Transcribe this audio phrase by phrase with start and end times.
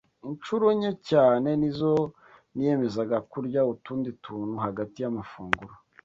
[0.29, 1.93] Inshuro nke cyane ni zo
[2.55, 5.73] niyemezaga kurya utundi tuntu hagati y’amafunguro